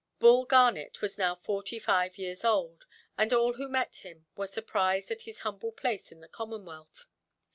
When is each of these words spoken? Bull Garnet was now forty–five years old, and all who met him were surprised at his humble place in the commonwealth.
Bull 0.17 0.45
Garnet 0.45 0.99
was 1.03 1.19
now 1.19 1.35
forty–five 1.35 2.17
years 2.17 2.43
old, 2.43 2.87
and 3.19 3.31
all 3.31 3.53
who 3.53 3.69
met 3.69 3.97
him 3.97 4.25
were 4.35 4.47
surprised 4.47 5.11
at 5.11 5.21
his 5.29 5.41
humble 5.41 5.71
place 5.71 6.11
in 6.11 6.21
the 6.21 6.27
commonwealth. 6.27 7.05